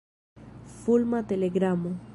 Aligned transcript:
Fulma 0.79 1.21
telegramo. 1.21 1.93